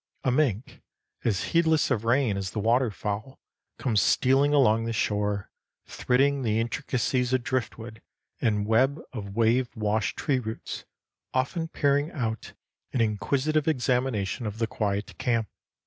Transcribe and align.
A 0.23 0.31
mink, 0.31 0.81
as 1.23 1.43
heedless 1.53 1.91
of 1.91 2.05
rain 2.05 2.35
as 2.35 2.49
the 2.49 2.59
waterfowl, 2.59 3.39
comes 3.77 4.01
stealing 4.01 4.51
along 4.51 4.85
the 4.85 4.93
shore, 4.93 5.51
thridding 5.85 6.41
the 6.41 6.59
intricacies 6.59 7.33
of 7.33 7.43
driftwood 7.43 8.01
and 8.41 8.65
web 8.65 8.99
of 9.13 9.35
wave 9.35 9.69
washed 9.75 10.17
tree 10.17 10.39
roots, 10.39 10.85
often 11.35 11.67
peering 11.67 12.11
out 12.13 12.53
in 12.91 12.99
inquisitive 12.99 13.67
examination 13.67 14.47
of 14.47 14.57
the 14.57 14.65
quiet 14.65 15.15
camp. 15.19 15.47